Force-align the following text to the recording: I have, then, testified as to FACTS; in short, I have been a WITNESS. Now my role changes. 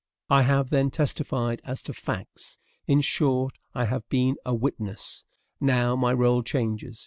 I 0.31 0.41
have, 0.41 0.71
then, 0.71 0.89
testified 0.89 1.61
as 1.63 1.83
to 1.83 1.93
FACTS; 1.93 2.57
in 2.87 3.01
short, 3.01 3.59
I 3.75 3.85
have 3.85 4.09
been 4.09 4.35
a 4.43 4.51
WITNESS. 4.55 5.25
Now 5.59 5.95
my 5.95 6.11
role 6.11 6.41
changes. 6.41 6.99